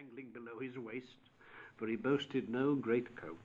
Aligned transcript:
dangling 0.00 0.30
below 0.32 0.58
his 0.58 0.78
waist, 0.78 1.18
for 1.76 1.86
he 1.86 1.94
boasted 1.94 2.48
no 2.48 2.74
greatcoat, 2.74 3.36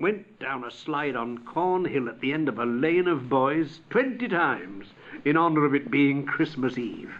went 0.00 0.40
down 0.40 0.64
a 0.64 0.70
slide 0.70 1.14
on 1.14 1.38
Cornhill 1.38 2.08
at 2.08 2.20
the 2.20 2.32
end 2.32 2.48
of 2.48 2.58
a 2.58 2.64
lane 2.66 3.06
of 3.06 3.28
boys 3.28 3.80
twenty 3.90 4.26
times 4.26 4.88
in 5.24 5.36
honour 5.36 5.64
of 5.64 5.72
it 5.72 5.88
being 5.88 6.26
Christmas 6.26 6.76
Eve, 6.76 7.14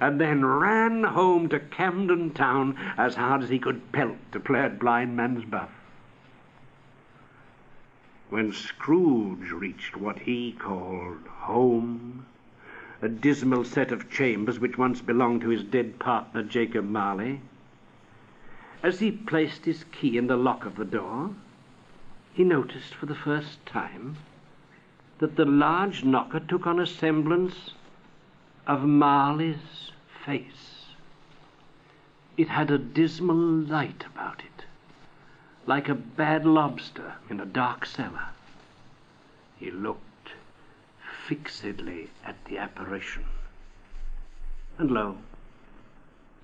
and 0.00 0.20
then 0.20 0.44
ran 0.44 1.02
home 1.02 1.48
to 1.48 1.58
Camden 1.58 2.30
Town 2.30 2.76
as 2.98 3.14
hard 3.14 3.42
as 3.42 3.48
he 3.48 3.58
could 3.58 3.90
pelt 3.92 4.18
to 4.32 4.40
play 4.40 4.60
at 4.60 4.78
blind 4.78 5.16
man's 5.16 5.46
buff. 5.46 5.70
When 8.28 8.52
Scrooge 8.52 9.50
reached 9.50 9.96
what 9.96 10.18
he 10.18 10.52
called 10.52 11.26
home, 11.26 12.26
a 13.00 13.08
dismal 13.08 13.64
set 13.64 13.92
of 13.92 14.10
chambers 14.10 14.58
which 14.58 14.76
once 14.76 15.00
belonged 15.00 15.40
to 15.40 15.48
his 15.48 15.64
dead 15.64 15.98
partner 15.98 16.42
Jacob 16.42 16.84
Marley, 16.84 17.40
as 18.86 19.00
he 19.00 19.10
placed 19.10 19.64
his 19.64 19.84
key 19.90 20.16
in 20.16 20.28
the 20.28 20.36
lock 20.36 20.64
of 20.64 20.76
the 20.76 20.84
door, 20.84 21.30
he 22.32 22.44
noticed 22.44 22.94
for 22.94 23.06
the 23.06 23.16
first 23.16 23.66
time 23.66 24.16
that 25.18 25.34
the 25.34 25.44
large 25.44 26.04
knocker 26.04 26.38
took 26.38 26.68
on 26.68 26.78
a 26.78 26.86
semblance 26.86 27.72
of 28.64 28.84
Marley's 28.84 29.90
face. 30.24 30.84
It 32.36 32.48
had 32.48 32.70
a 32.70 32.78
dismal 32.78 33.34
light 33.34 34.04
about 34.06 34.38
it, 34.44 34.64
like 35.66 35.88
a 35.88 35.94
bad 35.96 36.46
lobster 36.46 37.14
in 37.28 37.40
a 37.40 37.46
dark 37.46 37.86
cellar. 37.86 38.28
He 39.58 39.72
looked 39.72 40.30
fixedly 41.26 42.10
at 42.24 42.36
the 42.44 42.58
apparition. 42.58 43.24
And 44.78 44.92
lo, 44.92 45.16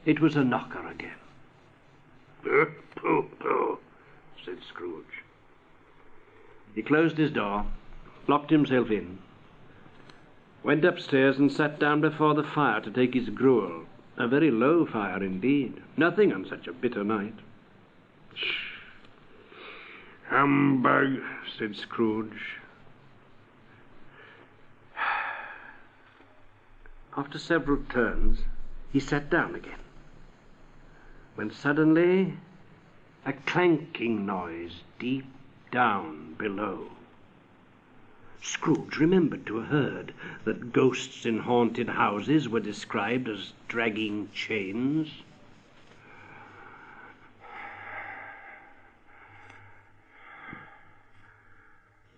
it 0.04 0.18
was 0.18 0.34
a 0.34 0.42
knocker 0.42 0.88
again. 0.88 1.21
Pooh, 2.42 3.28
pooh, 3.38 3.78
said 4.44 4.58
Scrooge. 4.68 5.22
He 6.74 6.82
closed 6.82 7.16
his 7.16 7.30
door, 7.30 7.66
locked 8.26 8.50
himself 8.50 8.90
in, 8.90 9.18
went 10.62 10.84
upstairs 10.84 11.38
and 11.38 11.50
sat 11.50 11.78
down 11.78 12.00
before 12.00 12.34
the 12.34 12.42
fire 12.42 12.80
to 12.80 12.90
take 12.90 13.14
his 13.14 13.28
gruel. 13.28 13.84
A 14.16 14.28
very 14.28 14.50
low 14.50 14.84
fire 14.86 15.22
indeed. 15.22 15.82
Nothing 15.96 16.32
on 16.32 16.46
such 16.46 16.66
a 16.66 16.72
bitter 16.72 17.02
night. 17.02 17.34
Shh. 18.34 18.76
Humbug, 20.28 21.20
said 21.58 21.76
Scrooge. 21.76 22.58
After 27.16 27.38
several 27.38 27.82
turns, 27.90 28.40
he 28.92 29.00
sat 29.00 29.28
down 29.30 29.54
again, 29.54 29.78
when 31.34 31.50
suddenly 31.50 32.34
a 33.24 33.32
clanking 33.32 34.26
noise 34.26 34.82
deep 34.98 35.24
down 35.70 36.34
below. 36.34 36.90
Scrooge 38.42 38.98
remembered 38.98 39.46
to 39.46 39.56
have 39.56 39.68
heard 39.68 40.14
that 40.44 40.72
ghosts 40.72 41.24
in 41.24 41.38
haunted 41.38 41.88
houses 41.88 42.48
were 42.48 42.60
described 42.60 43.28
as 43.28 43.52
dragging 43.68 44.28
chains. 44.34 45.08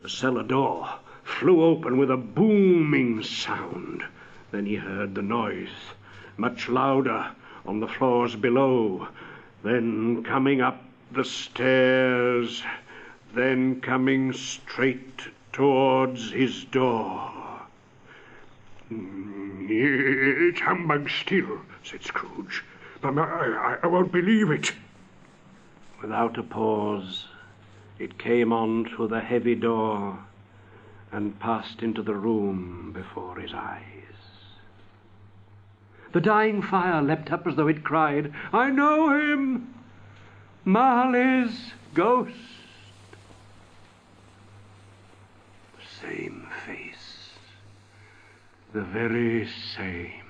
The 0.03 0.09
cellar 0.09 0.43
door 0.43 0.89
flew 1.23 1.62
open 1.62 1.99
with 1.99 2.11
a 2.11 2.17
booming 2.17 3.23
sound. 3.23 4.05
Then 4.51 4.67
he 4.67 4.77
heard 4.77 5.15
the 5.15 5.23
noise, 5.23 5.69
much 6.37 6.69
louder, 6.69 7.31
on 7.67 7.81
the 7.81 7.89
floors 7.89 8.37
below. 8.37 9.09
Then 9.62 10.23
coming 10.23 10.61
up 10.61 10.83
the 11.12 11.25
stairs, 11.25 12.62
then 13.34 13.81
coming 13.81 14.33
straight 14.33 15.29
towards 15.53 16.31
his 16.33 16.65
door. 16.65 17.31
It's 18.91 20.61
humbug 20.61 21.09
still, 21.09 21.61
said 21.83 22.03
Scrooge. 22.03 22.65
But 23.00 23.19
I, 23.19 23.78
I 23.83 23.87
won't 23.87 24.12
believe 24.12 24.50
it. 24.50 24.72
Without 26.03 26.38
a 26.38 26.43
pause, 26.43 27.27
it 27.99 28.19
came 28.19 28.53
on 28.53 28.87
through 28.88 29.09
the 29.09 29.21
heavy 29.21 29.55
door 29.55 30.19
and 31.12 31.38
passed 31.38 31.83
into 31.83 32.03
the 32.03 32.15
room 32.15 32.93
before 32.93 33.38
his 33.38 33.55
eyes. 33.55 34.03
The 36.14 36.20
dying 36.20 36.62
fire 36.62 37.02
leapt 37.02 37.32
up 37.32 37.44
as 37.44 37.56
though 37.56 37.66
it 37.66 37.82
cried, 37.82 38.32
I 38.52 38.70
know 38.70 39.10
him! 39.19 39.75
Marley's 40.64 41.72
ghost! 41.92 42.36
The 45.76 46.06
same 46.06 46.47
face, 46.64 47.30
the 48.72 48.82
very 48.82 49.48
same. 49.76 50.22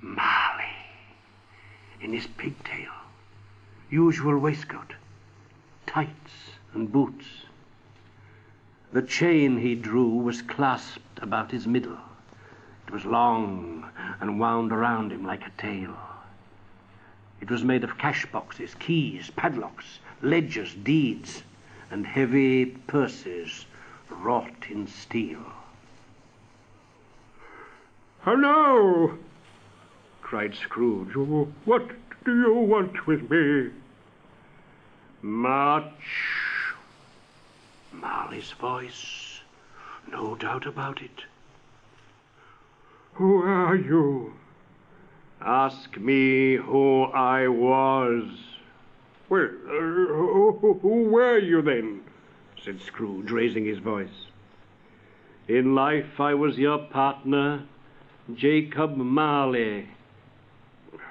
Marley, 0.00 0.72
in 2.00 2.14
his 2.14 2.26
pigtail, 2.26 2.92
usual 3.90 4.38
waistcoat, 4.38 4.94
tights 5.84 6.32
and 6.72 6.90
boots. 6.90 7.26
The 8.90 9.02
chain 9.02 9.58
he 9.58 9.74
drew 9.74 10.08
was 10.08 10.40
clasped 10.40 11.18
about 11.20 11.50
his 11.50 11.66
middle. 11.66 11.98
It 12.94 13.02
was 13.02 13.06
long 13.06 13.90
and 14.20 14.38
wound 14.38 14.70
around 14.70 15.10
him 15.10 15.26
like 15.26 15.44
a 15.44 15.50
tail. 15.60 15.96
It 17.40 17.50
was 17.50 17.64
made 17.64 17.82
of 17.82 17.98
cash 17.98 18.24
boxes, 18.26 18.76
keys, 18.76 19.30
padlocks, 19.34 19.98
ledgers, 20.22 20.74
deeds, 20.74 21.42
and 21.90 22.06
heavy 22.06 22.66
purses 22.66 23.66
wrought 24.08 24.70
in 24.70 24.86
steel. 24.86 25.42
Hello! 28.20 29.18
cried 30.22 30.54
Scrooge. 30.54 31.16
What 31.64 31.90
do 32.24 32.32
you 32.32 32.54
want 32.54 33.08
with 33.08 33.28
me? 33.28 33.70
Much. 35.20 36.72
Marley's 37.92 38.52
voice, 38.52 39.40
no 40.12 40.36
doubt 40.36 40.64
about 40.64 41.02
it. 41.02 41.24
Who 43.14 43.42
are 43.42 43.76
you? 43.76 44.34
Ask 45.40 45.96
me 45.96 46.56
who 46.56 47.04
I 47.04 47.46
was. 47.48 48.24
Well, 49.28 49.44
uh, 49.44 49.70
who, 49.70 50.78
who 50.82 51.04
were 51.10 51.38
you 51.38 51.62
then? 51.62 52.02
said 52.62 52.80
Scrooge, 52.80 53.30
raising 53.30 53.64
his 53.66 53.78
voice. 53.78 54.26
In 55.46 55.74
life 55.74 56.18
I 56.18 56.34
was 56.34 56.58
your 56.58 56.78
partner, 56.78 57.64
Jacob 58.34 58.96
Marley. 58.96 59.88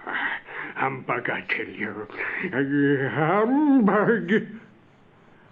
Humbug, 0.75 1.29
I 1.29 1.41
tell 1.41 1.67
you. 1.67 2.07
Humbug. 3.11 4.47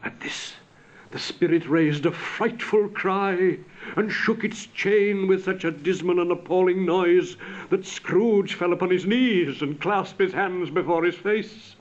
At 0.03 0.19
this, 0.19 0.53
the 1.11 1.19
spirit 1.19 1.67
raised 1.67 2.05
a 2.05 2.11
frightful 2.11 2.88
cry 2.89 3.57
and 3.95 4.11
shook 4.11 4.44
its 4.44 4.66
chain 4.67 5.27
with 5.27 5.44
such 5.44 5.66
a 5.66 5.72
dismal 5.72 6.22
and 6.22 6.31
appalling 6.31 6.85
noise 6.85 7.35
that 7.69 7.85
Scrooge 7.85 8.53
fell 8.53 8.72
upon 8.72 8.89
his 8.89 9.05
knees 9.05 9.61
and 9.61 9.79
clasped 9.81 10.22
his 10.22 10.33
hands 10.33 10.69
before 10.69 11.03
his 11.03 11.16
face. 11.16 11.75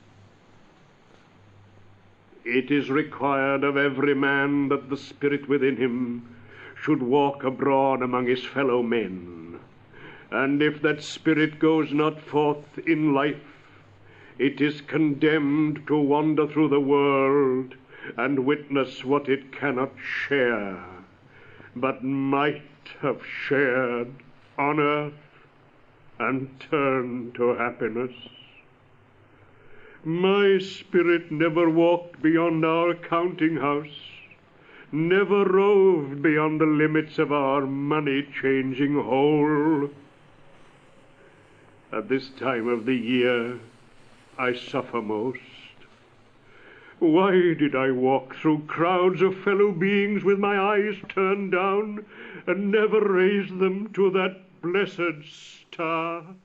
It 2.43 2.71
is 2.71 2.89
required 2.89 3.63
of 3.63 3.77
every 3.77 4.15
man 4.15 4.67
that 4.69 4.89
the 4.89 4.97
spirit 4.97 5.47
within 5.47 5.77
him 5.77 6.27
should 6.75 7.01
walk 7.01 7.43
abroad 7.43 8.01
among 8.01 8.27
his 8.27 8.43
fellow 8.43 8.83
men. 8.83 9.59
And 10.31 10.61
if 10.61 10.81
that 10.81 11.03
spirit 11.03 11.59
goes 11.59 11.93
not 11.93 12.19
forth 12.19 12.79
in 12.87 13.13
life, 13.13 13.37
it 14.39 14.59
is 14.59 14.81
condemned 14.81 15.85
to 15.87 15.95
wander 15.97 16.47
through 16.47 16.69
the 16.69 16.79
world 16.79 17.75
and 18.17 18.45
witness 18.45 19.03
what 19.05 19.29
it 19.29 19.51
cannot 19.51 19.91
share, 20.27 20.83
but 21.75 22.03
might 22.03 22.61
have 23.01 23.21
shared 23.25 24.13
on 24.57 24.79
earth 24.79 25.13
and 26.19 26.49
turn 26.59 27.31
to 27.33 27.55
happiness. 27.55 28.13
My 30.03 30.57
spirit 30.57 31.31
never 31.31 31.69
walked 31.69 32.21
beyond 32.21 32.65
our 32.65 32.95
counting 32.95 33.57
house, 33.57 33.99
never 34.91 35.45
roved 35.45 36.21
beyond 36.21 36.59
the 36.59 36.65
limits 36.65 37.19
of 37.19 37.31
our 37.31 37.67
money 37.67 38.27
changing 38.41 38.95
hole. 38.95 39.89
At 41.91 42.09
this 42.09 42.29
time 42.29 42.67
of 42.67 42.85
the 42.85 42.95
year, 42.95 43.59
I 44.37 44.53
suffer 44.53 45.01
most. 45.01 45.50
Why 47.01 47.55
did 47.55 47.73
I 47.75 47.89
walk 47.89 48.35
through 48.35 48.65
crowds 48.67 49.23
of 49.23 49.35
fellow 49.35 49.71
beings 49.71 50.23
with 50.23 50.37
my 50.37 50.59
eyes 50.59 51.01
turned 51.09 51.51
down 51.51 52.05
and 52.45 52.69
never 52.69 53.01
raise 53.01 53.49
them 53.49 53.91
to 53.93 54.11
that 54.11 54.61
blessed 54.61 55.23
star 55.25 56.35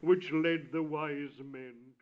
which 0.00 0.32
led 0.32 0.72
the 0.72 0.82
wise 0.82 1.38
men? 1.38 1.94